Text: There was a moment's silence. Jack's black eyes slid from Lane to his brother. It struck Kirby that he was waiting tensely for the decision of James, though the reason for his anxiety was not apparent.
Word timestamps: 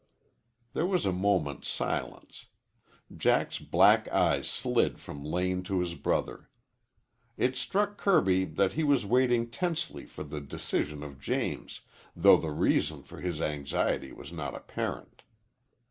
There 0.73 0.87
was 0.87 1.05
a 1.05 1.11
moment's 1.11 1.67
silence. 1.67 2.47
Jack's 3.15 3.59
black 3.59 4.07
eyes 4.07 4.49
slid 4.49 4.99
from 4.99 5.23
Lane 5.23 5.61
to 5.65 5.79
his 5.79 5.93
brother. 5.93 6.49
It 7.37 7.55
struck 7.55 7.97
Kirby 7.99 8.45
that 8.45 8.73
he 8.73 8.83
was 8.83 9.05
waiting 9.05 9.51
tensely 9.51 10.07
for 10.07 10.23
the 10.23 10.41
decision 10.41 11.03
of 11.03 11.19
James, 11.21 11.81
though 12.15 12.37
the 12.37 12.49
reason 12.49 13.03
for 13.03 13.21
his 13.21 13.39
anxiety 13.39 14.11
was 14.11 14.33
not 14.33 14.55
apparent. 14.55 15.21